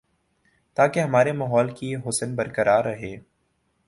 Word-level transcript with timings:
تاکہ 0.77 0.99
ہمارے 0.99 1.31
ماحول 1.31 1.69
کی 1.75 1.93
حسن 2.05 2.35
برقرار 2.35 2.83
رہے 2.85 3.15